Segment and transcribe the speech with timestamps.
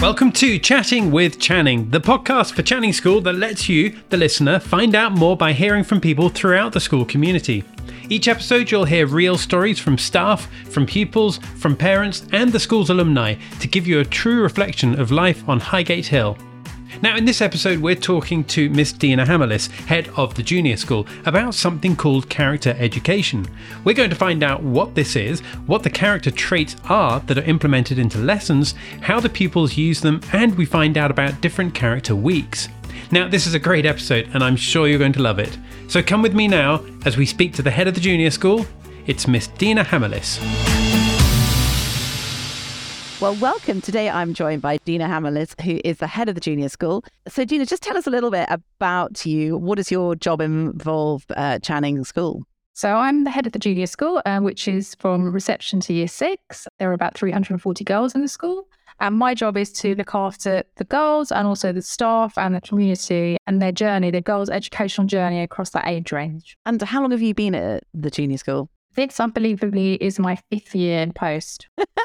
[0.00, 4.58] Welcome to Chatting with Channing, the podcast for Channing School that lets you, the listener,
[4.58, 7.64] find out more by hearing from people throughout the school community.
[8.08, 12.88] Each episode, you'll hear real stories from staff, from pupils, from parents, and the school's
[12.88, 16.38] alumni to give you a true reflection of life on Highgate Hill.
[17.02, 21.06] Now, in this episode, we're talking to Miss Dina Hamalis, head of the junior school,
[21.24, 23.46] about something called character education.
[23.84, 27.44] We're going to find out what this is, what the character traits are that are
[27.44, 32.14] implemented into lessons, how the pupils use them, and we find out about different character
[32.14, 32.68] weeks.
[33.10, 35.58] Now, this is a great episode, and I'm sure you're going to love it.
[35.88, 38.66] So come with me now as we speak to the head of the junior school.
[39.06, 40.79] It's Miss Dina Hamalis.
[43.20, 43.82] Well, welcome.
[43.82, 47.04] Today I'm joined by Dina Hamalis, who is the head of the junior school.
[47.28, 49.58] So, Dina, just tell us a little bit about you.
[49.58, 52.44] What does your job involve at Channing School?
[52.72, 56.08] So, I'm the head of the junior school, uh, which is from reception to year
[56.08, 56.66] six.
[56.78, 58.66] There are about 340 girls in the school.
[59.00, 62.62] And my job is to look after the girls and also the staff and the
[62.62, 66.56] community and their journey, the girls' educational journey across that age range.
[66.64, 68.70] And how long have you been at the junior school?
[69.00, 71.68] This unbelievably is my fifth year in post.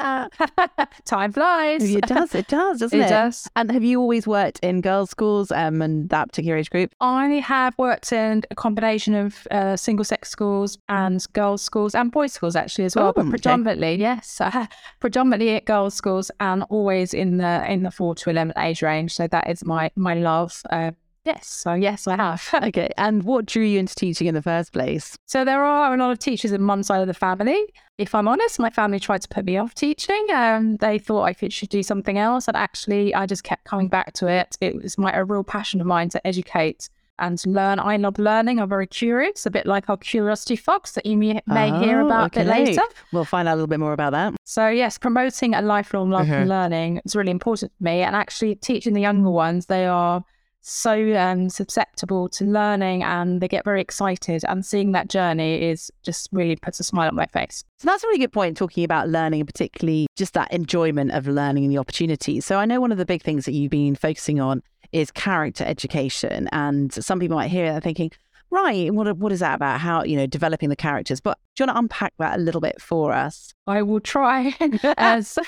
[1.04, 1.94] Time flies.
[1.94, 3.04] It does, it does, doesn't it?
[3.04, 3.46] It does.
[3.54, 6.94] And have you always worked in girls' schools um, and that particular age group?
[7.02, 12.10] I have worked in a combination of uh, single sex schools and girls' schools and
[12.10, 13.30] boys' schools actually as well, Oh, but okay.
[13.30, 14.66] predominantly yes, uh,
[15.00, 19.12] predominantly at girls' schools and always in the in the four to eleven age range.
[19.14, 20.62] So that is my my love.
[20.70, 20.92] Uh,
[21.26, 22.48] yes, so yes, I have.
[22.62, 22.88] Okay.
[22.96, 25.16] And what drew you into teaching in the first place?
[25.26, 27.62] So there are a lot of teachers in one side of the family.
[27.98, 30.26] If I'm honest, my family tried to put me off teaching.
[30.32, 33.88] Um, they thought I could, should do something else, and actually, I just kept coming
[33.88, 34.56] back to it.
[34.60, 36.88] It was my a real passion of mine to educate
[37.18, 37.78] and to learn.
[37.80, 38.60] I love learning.
[38.60, 42.06] I'm very curious, a bit like our curiosity fox that you may, may hear Oh,
[42.06, 42.82] about a bit later.
[43.12, 44.34] We'll find out a little bit more about that.
[44.44, 46.32] So yes, promoting a lifelong love Mhm.
[46.42, 50.22] and learning is really important to me, and actually teaching the younger ones, they are
[50.68, 55.92] so um, susceptible to learning and they get very excited and seeing that journey is
[56.02, 57.62] just really puts a smile on my face.
[57.78, 61.28] So that's a really good point, talking about learning, and particularly just that enjoyment of
[61.28, 63.94] learning and the opportunity So I know one of the big things that you've been
[63.94, 64.60] focusing on
[64.90, 66.48] is character education.
[66.50, 68.10] And some people might hear that thinking,
[68.50, 69.80] right, what, what is that about?
[69.80, 71.20] How, you know, developing the characters.
[71.20, 73.52] But do you want to unpack that a little bit for us?
[73.66, 74.54] I will try.
[74.96, 75.38] as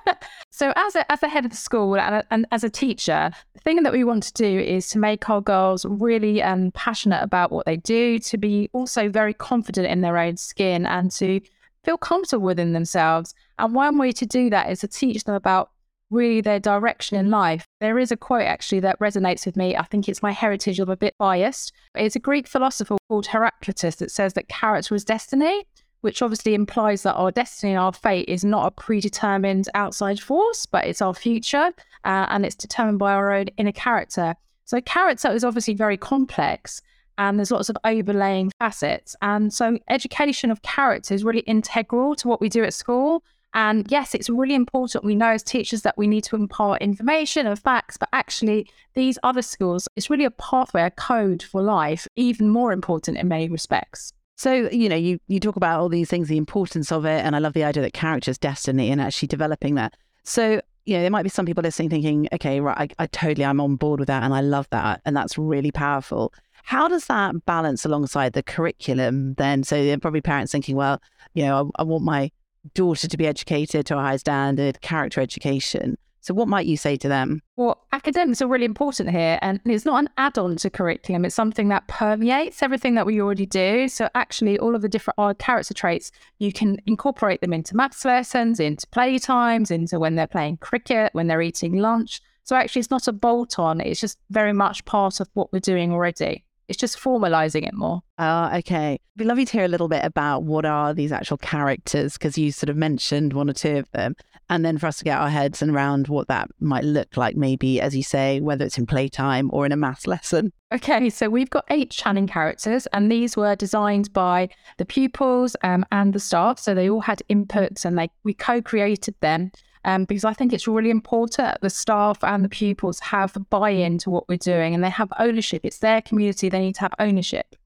[0.50, 3.30] so, as a, as a head of the school and, a, and as a teacher,
[3.54, 7.22] the thing that we want to do is to make our girls really um, passionate
[7.22, 11.40] about what they do, to be also very confident in their own skin, and to
[11.84, 13.34] feel comfortable within themselves.
[13.58, 15.70] And one way to do that is to teach them about
[16.10, 17.64] really their direction in life.
[17.80, 19.76] There is a quote actually that resonates with me.
[19.76, 20.80] I think it's my heritage.
[20.80, 21.72] I'm a bit biased.
[21.94, 25.64] It's a Greek philosopher called Heraclitus that says that character is destiny
[26.00, 30.66] which obviously implies that our destiny and our fate is not a predetermined outside force,
[30.66, 31.72] but it's our future
[32.04, 34.34] uh, and it's determined by our own inner character.
[34.64, 36.82] So, character is obviously very complex
[37.16, 39.16] and there's lots of overlaying facets.
[39.22, 43.24] And so, education of character is really integral to what we do at school.
[43.54, 45.04] And yes, it's really important.
[45.04, 49.18] We know as teachers that we need to impart information and facts, but actually, these
[49.22, 53.48] other skills, it's really a pathway, a code for life, even more important in many
[53.48, 54.12] respects.
[54.36, 57.24] So, you know, you, you talk about all these things, the importance of it.
[57.24, 59.96] And I love the idea that character is destiny and actually developing that.
[60.22, 63.44] So, you know, there might be some people listening thinking, okay, right, I, I totally,
[63.44, 65.00] I'm on board with that and I love that.
[65.04, 66.32] And that's really powerful.
[66.62, 69.64] How does that balance alongside the curriculum then?
[69.64, 71.02] So, probably parents thinking, well,
[71.34, 72.30] you know, I, I want my
[72.74, 75.96] daughter to be educated to a high standard, character education.
[76.20, 77.40] So, what might you say to them?
[77.56, 81.24] Well, academics are really important here, and it's not an add on to curriculum.
[81.24, 83.88] It's something that permeates everything that we already do.
[83.88, 88.04] So, actually, all of the different odd character traits, you can incorporate them into maths
[88.04, 92.20] lessons, into playtimes, into when they're playing cricket, when they're eating lunch.
[92.44, 95.60] So, actually, it's not a bolt on, it's just very much part of what we're
[95.60, 96.44] doing already.
[96.68, 98.02] It's just formalizing it more.
[98.18, 98.92] Ah, okay.
[98.92, 102.36] It'd be lovely to hear a little bit about what are these actual characters, because
[102.36, 104.14] you sort of mentioned one or two of them.
[104.50, 107.80] And then for us to get our heads around what that might look like, maybe,
[107.80, 110.52] as you say, whether it's in playtime or in a maths lesson.
[110.72, 114.48] Okay, so we've got eight Channing characters, and these were designed by
[114.78, 116.58] the pupils um, and the staff.
[116.58, 119.52] So they all had inputs, and they we co-created them
[119.84, 123.98] um, because I think it's really important that the staff and the pupils have buy-in
[123.98, 125.62] to what we're doing, and they have ownership.
[125.64, 127.56] It's their community; they need to have ownership.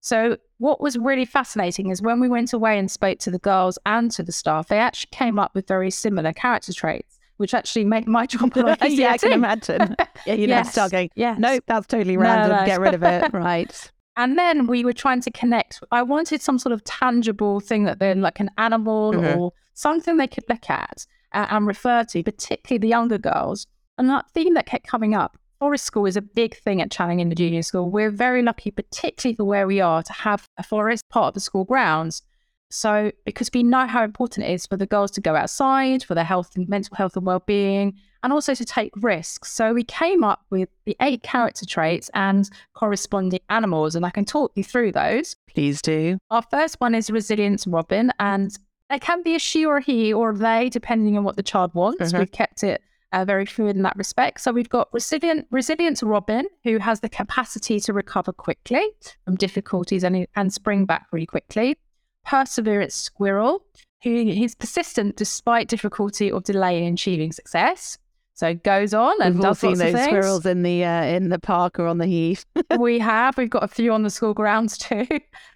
[0.00, 3.76] So what was really fascinating is when we went away and spoke to the girls
[3.86, 7.84] and to the staff, they actually came up with very similar character traits, which actually
[7.84, 9.96] make my job a lot easier yeah, I can imagine.
[10.26, 11.38] Yeah, you know, Yes, start going, yes.
[11.38, 12.56] nope, that's totally No, random.
[12.56, 12.66] no.
[12.66, 13.32] Get rid of it.
[13.32, 13.92] Right.
[14.16, 15.82] And then we were trying to connect.
[15.92, 19.36] I wanted some sort of tangible thing that they're like an animal Mhm.
[19.36, 23.66] or something they could look at uh, and refer to, particularly the younger girls.
[23.98, 27.20] And that theme that kept coming up, forest school is a big thing at Channing
[27.20, 27.90] in the junior school.
[27.90, 31.40] We're very lucky, particularly for where we are, to have a forest part of the
[31.40, 32.22] school grounds.
[32.70, 36.14] So, because we know how important it is for the girls to go outside, for
[36.14, 37.94] their health and mental health and well-being,
[38.26, 39.52] and also to take risks.
[39.52, 44.24] So, we came up with the eight character traits and corresponding animals, and I can
[44.24, 45.36] talk you through those.
[45.48, 46.18] Please do.
[46.32, 48.50] Our first one is resilience robin, and
[48.90, 51.44] it can be a she or a he or a they, depending on what the
[51.44, 52.12] child wants.
[52.12, 52.18] Mhm.
[52.18, 52.82] We've kept it
[53.12, 54.40] uh, very fluid in that respect.
[54.40, 58.90] So we've got resilient, resilient robin, who has the capacity to recover quickly
[59.24, 61.76] from difficulties and, and spring back really quickly.
[62.24, 63.64] Perseverance squirrel,
[64.02, 67.98] who is persistent despite difficulty or delay in achieving success.
[68.36, 71.30] So it goes on and We've all seen those things squirrels in the uh, in
[71.30, 72.44] the park or on the heath.
[72.78, 73.38] we have.
[73.38, 75.06] We've got a few on the school grounds too,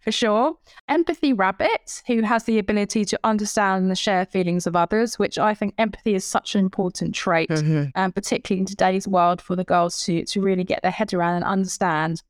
[0.01, 0.55] for sure.
[0.89, 5.53] Empathy rabbit, who has the ability to understand and share feelings of others, which I
[5.53, 7.51] think empathy is such an important trait,
[7.95, 11.37] um, particularly in today's world for the girls to to really get their head around
[11.37, 12.23] and understand,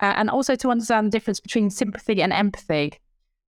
[0.00, 2.92] uh, and also to understand the difference between sympathy and empathy,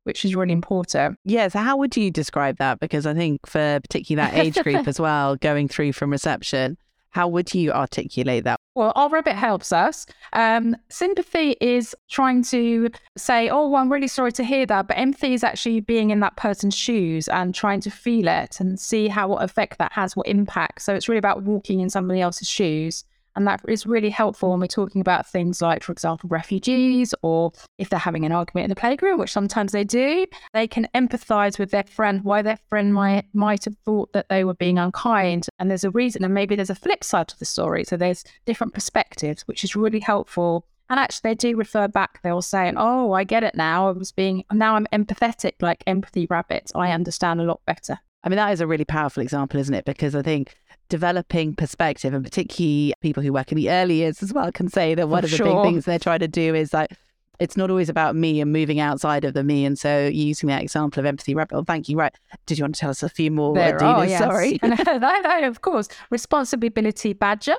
[0.08, 1.18] which is really important.
[1.24, 2.80] Yeah, so how would you describe that?
[2.80, 6.78] Because I think for particularly that age group as well, going through from reception,
[7.10, 8.58] how would you articulate that?
[8.74, 10.06] Well, our rabbit helps us.
[10.32, 14.88] Um, sympathy is trying to say, oh, well, I'm really sorry to hear that.
[14.88, 18.80] But empathy is actually being in that person's shoes and trying to feel it and
[18.80, 20.82] see how what effect that has, what impact.
[20.82, 23.04] So it's really about walking in somebody else's shoes.
[23.38, 27.52] And that is really helpful when we're talking about things like, for example, refugees, or
[27.78, 31.56] if they're having an argument in the playground, which sometimes they do, they can empathize
[31.56, 35.46] with their friend, why their friend might, might have thought that they were being unkind.
[35.60, 37.84] And there's a reason, and maybe there's a flip side to the story.
[37.84, 40.66] So there's different perspectives, which is really helpful.
[40.90, 42.20] And actually, they do refer back.
[42.24, 43.88] They'll say, "Oh, I get it now.
[43.88, 46.72] I was being now I'm empathetic, like empathy rabbits.
[46.74, 49.86] I understand a lot better." I mean, that is a really powerful example, isn't it?
[49.86, 50.54] Because I think
[50.90, 54.94] developing perspective, and particularly people who work in the early years as well, can say
[54.94, 55.46] that one For of the sure.
[55.46, 56.90] big things they're trying to do is like,
[57.38, 59.64] it's not always about me and moving outside of the me.
[59.64, 61.48] And so using that example of empathy, right?
[61.52, 61.96] Oh, thank you.
[61.96, 62.14] Right.
[62.44, 63.54] Did you want to tell us a few more?
[63.54, 64.18] There, oh, yes.
[64.18, 64.60] Sorry.
[64.62, 65.88] no, no, no, of course.
[66.10, 67.56] Responsibility badger,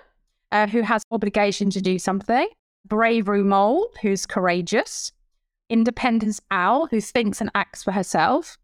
[0.51, 2.47] uh, who has obligation to do something.
[2.87, 5.13] Bravery mole, who's courageous.
[5.67, 8.58] Independence owl, who thinks and acts for herself.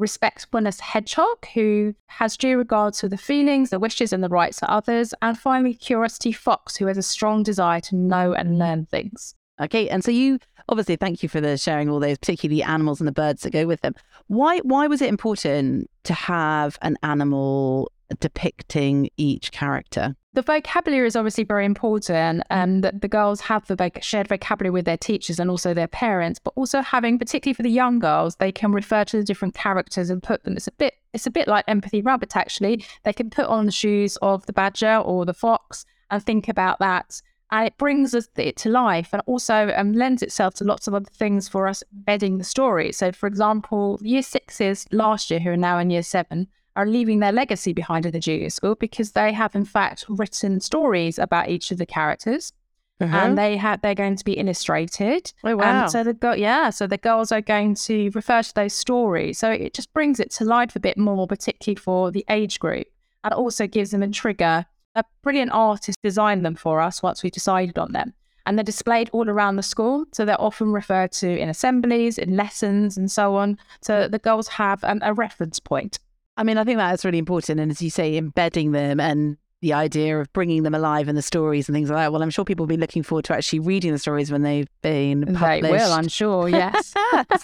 [0.00, 4.68] Respectfulness hedgehog, who has due regard to the feelings, the wishes, and the rights of
[4.68, 5.14] others.
[5.22, 9.34] And finally, curiosity fox, who has a strong desire to know and learn things.
[9.60, 10.38] Okay, and so you
[10.70, 13.50] obviously thank you for the sharing all those, particularly the animals and the birds that
[13.50, 13.94] go with them.
[14.28, 20.16] Why why was it important to have an animal depicting each character?
[20.32, 24.70] The vocabulary is obviously very important, and that the girls have the voc- shared vocabulary
[24.70, 26.38] with their teachers and also their parents.
[26.38, 30.08] But also having, particularly for the young girls, they can refer to the different characters
[30.08, 30.56] and put them.
[30.56, 32.36] It's a bit, it's a bit like empathy rabbit.
[32.36, 36.46] Actually, they can put on the shoes of the badger or the fox and think
[36.48, 37.20] about that,
[37.50, 40.94] and it brings us it to life, and also um, lends itself to lots of
[40.94, 42.92] other things for us embedding the story.
[42.92, 46.46] So, for example, year sixes last year, who are now in year seven,
[46.76, 50.60] are leaving their legacy behind in the junior school because they have in fact written
[50.60, 52.52] stories about each of the characters.
[53.00, 55.32] And they have they're going to be illustrated.
[55.42, 55.82] Oh wow.
[55.82, 59.38] and so the go- yeah so the girls are going to refer to those stories.
[59.38, 62.86] So it just brings it to life a bit more particularly for the age group
[63.24, 67.30] and also gives them a trigger a brilliant artist designed them for us once we
[67.30, 68.12] decided on them.
[68.44, 72.36] And they're displayed all around the school so they're often referred to in assemblies in
[72.36, 73.58] lessons and so on.
[73.80, 75.98] So the girls have um, a reference point
[76.36, 77.60] I mean, I think that is really important.
[77.60, 81.22] And as you say, embedding them and the idea of bringing them alive in the
[81.22, 82.12] stories and things like that.
[82.12, 84.68] Well, I'm sure people will be looking forward to actually reading the stories when they've
[84.80, 85.62] been published.
[85.62, 86.48] They will, I'm sure.
[86.48, 86.94] Yes.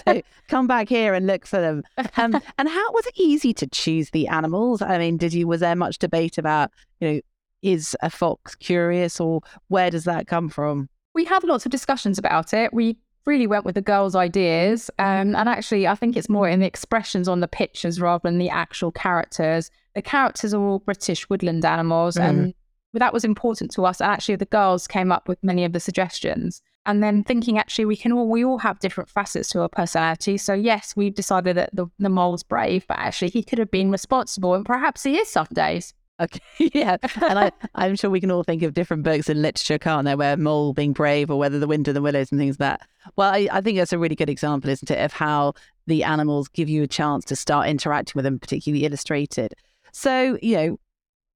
[0.07, 1.83] so come back here and look for them.
[2.17, 4.81] Um, and how was it easy to choose the animals?
[4.81, 7.21] I mean, did you was there much debate about you know
[7.63, 10.89] is a fox curious or where does that come from?
[11.17, 12.73] we had lots of discussions about it.
[12.75, 16.61] We really went with the girls' ideas, um, and actually, I think it's more in
[16.61, 19.71] the expressions on the pictures rather than the actual characters.
[19.95, 22.55] The characters are all British woodland animals, and
[22.95, 24.01] that was important to us.
[24.01, 26.63] And actually, the girls came up with many of the suggestions.
[26.87, 30.39] And then thinking, actually, we can all we all have different facets to our personality.
[30.39, 33.91] So yes, we decided that the, the mole's brave, but actually, he could have been
[33.91, 35.95] responsible, and perhaps he is some days.
[36.19, 36.41] Okay,
[36.75, 40.07] yeah, and I, I'm sure we can all think of different books in literature, can't
[40.07, 42.81] there, where Mole being brave or whether the wind and the willows and things like
[42.81, 42.89] that.
[43.17, 45.53] Well, I, I think that's a really good example, isn't it, of how
[45.87, 49.53] the animals give you a chance to start interacting with them, particularly illustrated.
[49.93, 50.81] So, you know,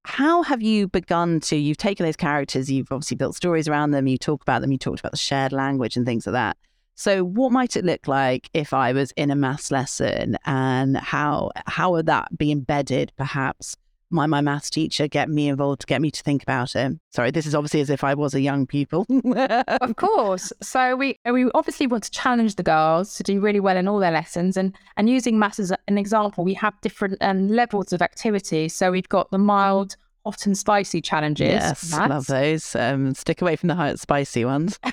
[0.04, 1.56] how have you begun to?
[1.56, 4.78] You've taken those characters, you've obviously built stories around them, you talk about them, you
[4.78, 6.56] talked about the shared language and things like that.
[6.94, 11.50] So, what might it look like if I was in a maths lesson, and how
[11.66, 13.76] how would that be embedded, perhaps?
[14.10, 16.98] My, my maths teacher get me involved to get me to think about it.
[17.10, 19.06] Sorry, this is obviously as if I was a young pupil.
[19.36, 20.52] of course.
[20.60, 23.98] So we we obviously want to challenge the girls to do really well in all
[23.98, 28.02] their lessons, and and using maths as an example, we have different um, levels of
[28.02, 28.68] activity.
[28.68, 31.48] So we've got the mild, hot and spicy challenges.
[31.48, 32.10] Yes, maths.
[32.10, 32.76] love those.
[32.76, 34.78] Um, stick away from the hot spicy ones.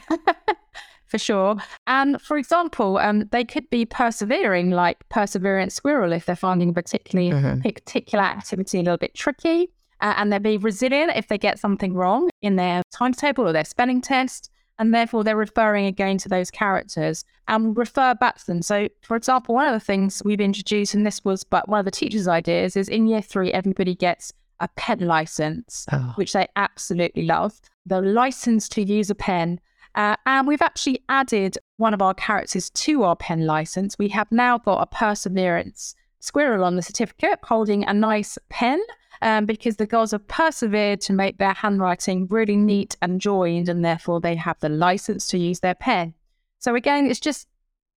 [1.07, 1.55] for sure.
[1.87, 6.73] And for example, um, they could be persevering, like perseverance squirrel, if they're finding a
[6.73, 7.61] particularly mm-hmm.
[7.61, 9.69] particular activity a little bit tricky.
[9.99, 13.65] Uh, and they'll be resilient if they get something wrong in their timetable or their
[13.65, 14.51] spelling test.
[14.79, 18.61] And therefore, they're referring again to those characters and refer back to them.
[18.61, 21.85] So, for example, one of the things we've introduced, and this was but one of
[21.85, 26.13] the teachers' ideas, is in year three, everybody gets a pen license, oh.
[26.13, 27.59] which they absolutely love.
[27.87, 29.59] The license to use a pen
[29.97, 33.97] uh, and we've actually added one of our characters to our pen license.
[33.97, 38.79] We have now got a perseverance squirrel on the certificate holding a nice pen
[39.23, 43.83] um, because the girls have persevered to make their handwriting really neat and joined, and
[43.83, 46.13] therefore they have the license to use their pen.
[46.59, 47.47] So, again, it's just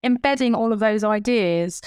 [0.03, 1.81] embedding all of those ideas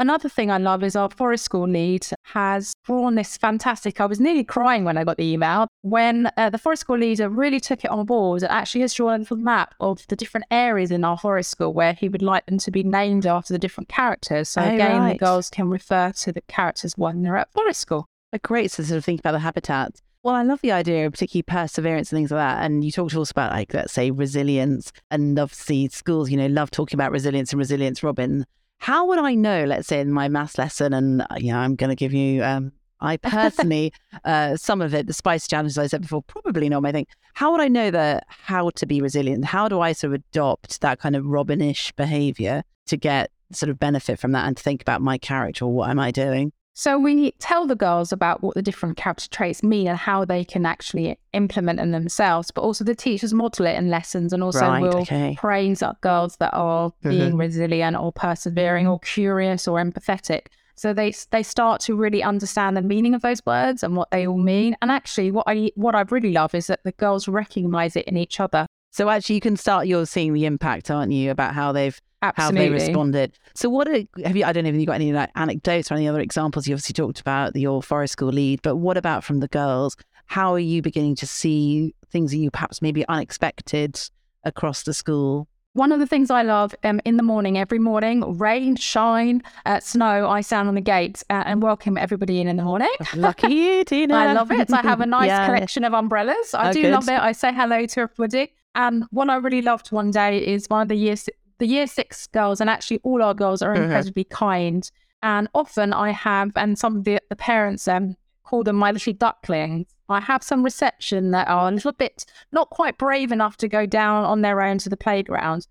[0.00, 4.00] Another thing I love is our forest school lead has drawn this fantastic.
[4.00, 7.28] I was nearly crying when I got the email when uh, the forest school leader
[7.28, 10.46] really took it on board and actually has drawn a little map of the different
[10.50, 13.58] areas in our forest school where he would like them to be named after the
[13.58, 14.48] different characters.
[14.50, 15.12] So oh, again, right.
[15.12, 18.06] the girls can refer to the characters when they're at forest school.
[18.32, 20.00] A great sort of think about the habitat.
[20.22, 22.64] Well, I love the idea of particularly perseverance and things like that.
[22.64, 26.70] And you talked also about like, let's say resilience and obviously schools, you know, love
[26.70, 28.44] talking about resilience and resilience, Robin.
[28.78, 31.90] How would I know, let's say in my maths lesson, and you know, I'm going
[31.90, 33.92] to give you, um, I personally,
[34.24, 37.06] uh, some of it, the spice challenges I said before, probably not my thing.
[37.34, 39.44] How would I know that how to be resilient?
[39.44, 43.78] How do I sort of adopt that kind of Robinish behavior to get sort of
[43.78, 46.52] benefit from that and to think about my character or what am I doing?
[46.74, 50.44] So we tell the girls about what the different character traits mean and how they
[50.44, 54.60] can actually implement them themselves, but also the teachers model it in lessons and also
[54.60, 55.36] right, will okay.
[55.38, 57.40] praise up girls that are being mm-hmm.
[57.40, 60.46] resilient or persevering or curious or empathetic.
[60.80, 64.26] So they they start to really understand the meaning of those words and what they
[64.26, 64.44] all mm.
[64.44, 64.76] mean.
[64.80, 68.16] And actually, what I what I really love is that the girls recognise it in
[68.16, 68.66] each other.
[68.90, 69.88] So actually, you can start.
[69.88, 72.60] You're seeing the impact, aren't you, about how they've Absolutely.
[72.60, 73.38] how they responded.
[73.54, 74.46] So, what are, have you?
[74.46, 76.66] I don't know if you got any like anecdotes or any other examples.
[76.66, 79.98] You obviously talked about your forest school lead, but what about from the girls?
[80.28, 84.00] How are you beginning to see things that you perhaps maybe unexpected
[84.44, 85.46] across the school?
[85.74, 89.78] One of the things I love um, in the morning, every morning, rain, shine, uh,
[89.78, 92.90] snow, I stand on the gate uh, and welcome everybody in in the morning.
[93.14, 94.16] Lucky you, Dina.
[94.16, 94.72] I love it.
[94.72, 95.46] I have a nice yeah.
[95.46, 96.54] collection of umbrellas.
[96.54, 96.92] I oh, do good.
[96.92, 97.20] love it.
[97.20, 98.52] I say hello to everybody.
[98.74, 101.14] And what I really loved one day is one of the year
[101.58, 103.84] the year six girls, and actually all our girls are mm-hmm.
[103.84, 104.90] incredibly kind.
[105.22, 109.12] And often I have, and some of the, the parents um, call them my little
[109.12, 109.86] ducklings.
[110.10, 113.86] I have some reception that are a little bit not quite brave enough to go
[113.86, 115.66] down on their own to the playground.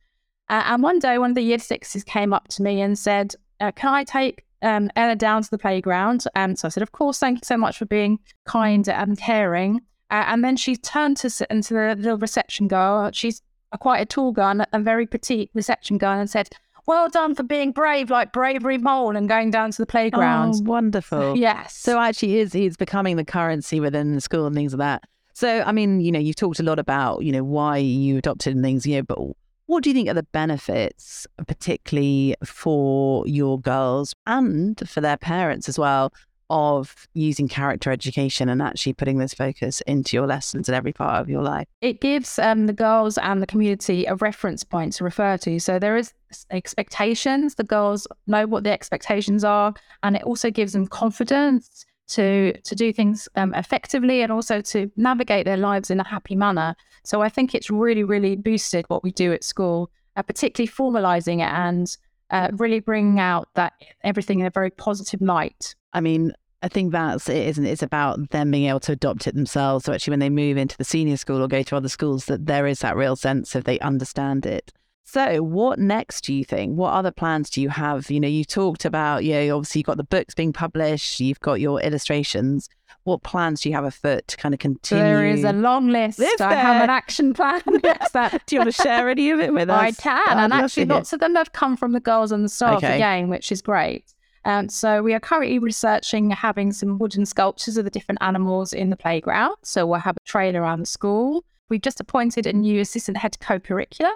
[0.50, 3.36] Uh, and one day, one of the year sixes came up to me and said,
[3.60, 6.26] uh, Can I take um, Ella down to the playground?
[6.36, 9.82] And so I said, Of course, thank you so much for being kind and caring.
[10.12, 13.12] Uh, and then she turned to into the little reception girl.
[13.14, 16.50] She's a quite a tall girl and very petite reception girl and said,
[16.90, 20.56] well done for being brave, like bravery mole and going down to the playground.
[20.56, 21.38] Oh, wonderful.
[21.38, 21.78] yes.
[21.78, 25.04] So actually is he's becoming the currency within the school and things like that.
[25.34, 28.56] So I mean, you know, you've talked a lot about, you know, why you adopted
[28.56, 29.20] and things, you know, but
[29.68, 35.70] what do you think are the benefits, particularly for your girls and for their parents
[35.70, 36.12] as well,
[36.50, 41.22] of using character education and actually putting this focus into your lessons in every part
[41.22, 41.68] of your life.
[41.82, 45.60] It gives um, the girls and the community a reference point to refer to.
[45.60, 46.14] So there is
[46.52, 47.56] expectations.
[47.56, 52.76] The girls know what the expectations are, and it also gives them confidence to to
[52.76, 56.76] do things um, effectively and also to navigate their lives in a happy manner.
[57.04, 61.40] So I think it's really, really boosted what we do at school, uh, particularly formalizing
[61.40, 61.96] it and
[62.32, 65.76] uh, really bringing out that everything in a very positive light.
[65.94, 67.72] I mean, I think that's it, isn't it?
[67.72, 69.86] It's about them being able to adopt it themselves.
[69.86, 72.46] So actually, when they move into the senior school or go to other schools, that
[72.46, 74.72] there is that real sense of they understand it.
[75.06, 76.78] So, what next do you think?
[76.78, 78.12] What other plans do you have?
[78.12, 81.40] You know, you talked about, yeah, you obviously you've got the books being published, you've
[81.40, 82.70] got your illustrations.
[83.06, 85.04] What plans do you have afoot to kind of continue?
[85.04, 86.20] There is a long list.
[86.20, 86.60] Is I there?
[86.60, 87.62] have an action plan.
[87.84, 88.46] yes, that.
[88.46, 89.80] do you want to share any of it with us?
[89.80, 90.38] I can.
[90.38, 92.98] I'd and actually, lots of them have come from the girls and the staff okay.
[92.98, 94.14] again, which is great.
[94.46, 98.90] Um, so we are currently researching having some wooden sculptures of the different animals in
[98.90, 99.56] the playground.
[99.64, 101.44] So we'll have a trail around the school.
[101.70, 104.12] We've just appointed a new assistant head co-curricular,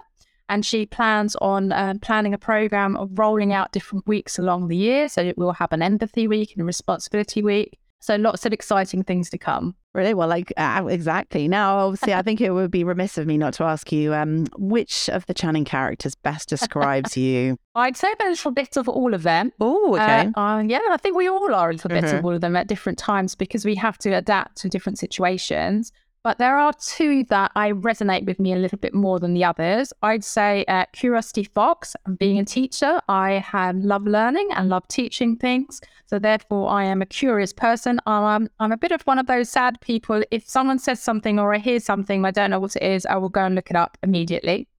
[0.49, 4.77] and she plans on uh, planning a program of rolling out different weeks along the
[4.77, 5.07] year.
[5.09, 7.79] So we'll have an empathy week and a responsibility week.
[8.03, 9.75] So lots of exciting things to come.
[9.93, 10.13] Really?
[10.13, 11.47] Well, like, uh, exactly.
[11.47, 14.45] Now, obviously, I think it would be remiss of me not to ask you um,
[14.57, 17.57] which of the Channing characters best describes you?
[17.75, 19.53] I'd say a little bit of all of them.
[19.61, 20.29] Oh, okay.
[20.35, 22.19] Uh, uh, yeah, I think we all are a little bit Mhm.
[22.19, 25.93] of all of them at different times because we have to adapt to different situations.
[26.23, 29.43] But there are two that I resonate with me a little bit more than the
[29.43, 29.91] others.
[30.01, 31.97] I'd say uh, Curiosity Fox.
[32.17, 35.81] Being a teacher, I have love learning and love teaching things.
[36.05, 37.99] So therefore, I am a curious person.
[38.05, 40.23] Um, I'm a bit of one of those sad people.
[40.31, 43.17] If someone says something or I hear something, I don't know what it is, I
[43.17, 44.69] will go and look it up immediately.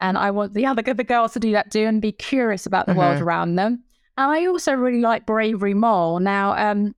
[0.00, 2.86] And I want the other the girls to do that too and be curious about
[2.86, 3.22] the world Mhm.
[3.22, 3.84] around them.
[4.16, 6.20] And I also really like Bravery Mole.
[6.20, 6.94] Now, um,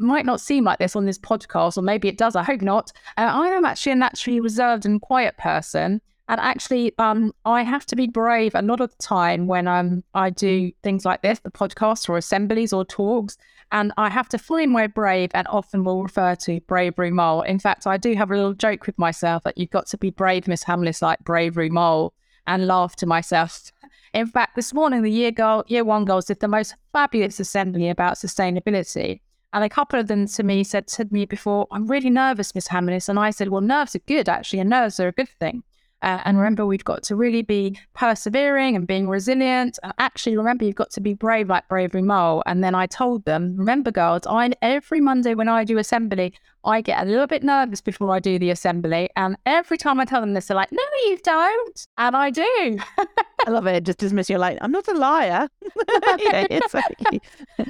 [0.00, 2.34] might not seem like this on this podcast, or maybe it does.
[2.34, 2.92] I hope not.
[3.16, 7.84] Uh, I am actually a naturally reserved and quiet person, and actually, um, I have
[7.86, 11.40] to be brave a lot of the time when um I do things like this,
[11.40, 13.36] the podcast or assemblies or talks,
[13.72, 17.42] and I have to find my brave, and often will refer to bravery mole.
[17.42, 20.10] In fact, I do have a little joke with myself that you've got to be
[20.10, 22.14] brave, Miss Hamalis, like bravery mole,
[22.46, 23.72] and laugh to myself.
[24.12, 27.88] In fact, this morning the year girl, year one girls did the most fabulous assembly
[27.88, 29.20] about sustainability.
[29.52, 32.68] And a couple of them to me said to me before, I'm really nervous, Miss
[32.68, 33.08] Hamalis.
[33.08, 35.62] And I said, Well, nerves are good, actually, and nerves are a good thing.
[36.02, 39.78] Uh, and remember, we've got to really be persevering and being resilient.
[39.82, 42.42] And actually, remember, you've got to be brave like Bravery Mole.
[42.46, 46.32] And then I told them, remember, girls, I every Monday when I do assembly,
[46.64, 49.10] I get a little bit nervous before I do the assembly.
[49.16, 51.86] And every time I tell them this, they're like, no, you don't.
[51.98, 52.78] And I do.
[53.46, 53.84] I love it.
[53.84, 55.48] Just dismiss you like, I'm not a liar.
[56.18, 57.20] yeah, it's okay.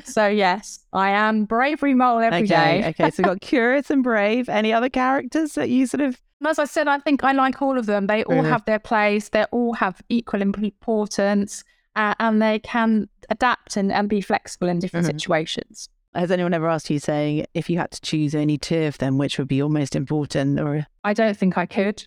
[0.04, 2.78] so, yes, I am Bravery Mole every day.
[2.80, 3.10] okay, okay.
[3.10, 4.48] So we've got curious and brave.
[4.48, 7.78] Any other characters that you sort of As I said, I think I like all
[7.78, 8.06] of them.
[8.06, 8.48] They all Mhm.
[8.48, 9.28] have their place.
[9.28, 11.64] They all have equal importance,
[11.96, 15.12] uh, and they can adapt and, and be flexible in different Mhm.
[15.12, 15.88] situations.
[16.12, 19.16] has anyone ever asked you saying if you had to choose only two of them,
[19.16, 22.04] which would be your most important or I don't think I could.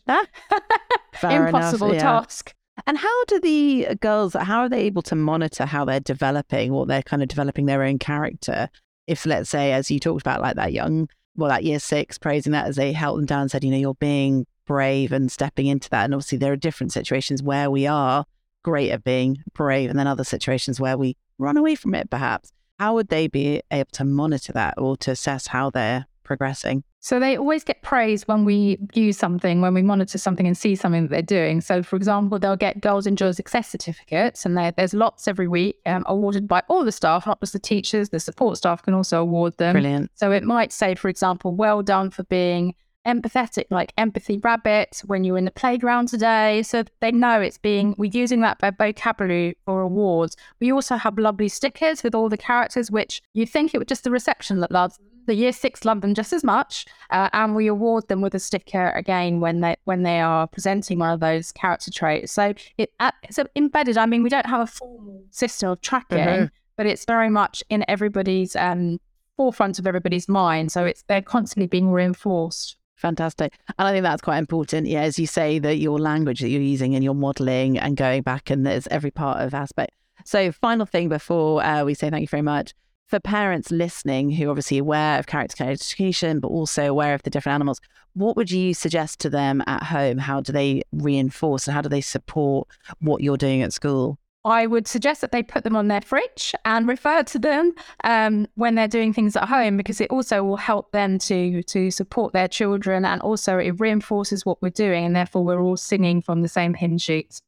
[1.13, 2.01] Fair enough, Impossible yeah.
[2.01, 2.53] task.
[2.85, 6.71] And how do the uh, girls, how are they able to monitor how they're developing
[6.71, 8.69] or they're kind of developing their own character?
[9.07, 12.51] If, let's say, as you talked about, like that young, well, that year six, praising
[12.53, 15.67] that as they held them down and said, you know, you're being brave and stepping
[15.67, 16.05] into that.
[16.05, 18.25] And obviously, there are different situations where we are
[18.63, 22.51] great at being brave and then other situations where we run away from it, perhaps.
[22.79, 26.83] How would they be able to monitor that or to assess how they're progressing?
[26.99, 30.75] So they always get praised when we use something, when we monitor something and see
[30.75, 31.59] something that they're doing.
[31.59, 36.03] So, for example, they'll get Girls Enjoy Success certificates, and there's lots every week um,
[36.07, 38.09] awarded by all the staff, not just the teachers.
[38.09, 39.73] The support staff can also award them.
[39.73, 40.11] Brilliant.
[40.15, 42.73] So it might say, for example, well done for being
[43.05, 46.63] empathetic, like empathy rabbit when you're in the playground today.
[46.63, 50.37] So they know it's being, we're using that vo- vocabulary for awards.
[50.59, 54.03] We also have lovely stickers with all the characters, which you think it was just
[54.03, 54.97] the reception that loves.
[55.25, 58.39] The year six love them just as much, uh, and we award them with a
[58.39, 62.31] sticker again when they when they are presenting one of those character traits.
[62.31, 63.97] So it uh, it's embedded.
[63.97, 66.49] I mean, we don't have a formal system of tracking, Mhm.
[66.75, 68.99] but it's very much in everybody's um,
[69.37, 70.71] forefront of everybody's mind.
[70.71, 72.77] So it's they're constantly being reinforced.
[72.95, 73.57] Fantastic.
[73.77, 74.87] And I think that's quite important.
[74.87, 78.21] Yeah, as you say, that your language that you're using and your modeling and going
[78.21, 79.91] back and there's every part of aspect.
[80.25, 82.73] So, final thing before uh, we say thank you very much.
[83.07, 87.29] For parents listening who are obviously aware of character education, but also aware of the
[87.29, 87.79] different animals,
[88.13, 90.17] what would you suggest to them at home?
[90.17, 92.67] How do they reinforce and how do they support
[92.99, 94.17] what you're doing at school?
[94.45, 98.45] I would suggest that they put them on their fridge and refer to them um,
[98.55, 102.33] when they're doing things at home because it also will help them to to support
[102.33, 106.41] their children and also it reinforces what we're doing and therefore we're all singing from
[106.41, 107.41] the same hymn sheet.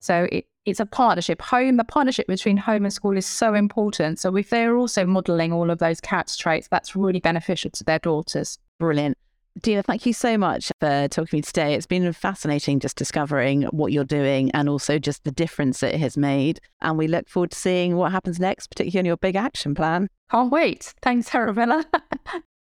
[0.00, 1.40] So it, it's a partnership.
[1.42, 4.18] Home, the partnership between home and school is so important.
[4.18, 8.00] So if they're also modelling all of those character traits, that's really beneficial to their
[8.00, 8.58] daughters.
[8.78, 9.16] Brilliant.
[9.62, 11.74] Dina, thank you so much for talking to me today.
[11.74, 16.18] It's been fascinating just discovering what you're doing and also just the difference it has
[16.18, 16.60] made.
[16.82, 20.08] And we look forward to seeing what happens next, particularly on your big action plan.
[20.30, 20.92] Can't wait.
[21.00, 21.86] Thanks, Arabella.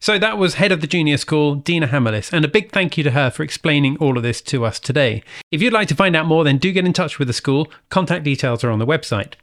[0.00, 3.04] So that was head of the junior school, Dina Hamalis, and a big thank you
[3.04, 5.22] to her for explaining all of this to us today.
[5.50, 7.70] If you'd like to find out more, then do get in touch with the school.
[7.88, 9.34] Contact details are on the website.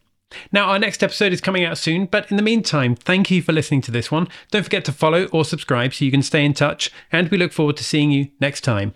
[0.51, 3.53] Now, our next episode is coming out soon, but in the meantime, thank you for
[3.53, 4.27] listening to this one.
[4.51, 7.51] Don't forget to follow or subscribe so you can stay in touch, and we look
[7.51, 8.93] forward to seeing you next time.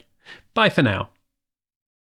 [0.54, 1.13] Bye for now.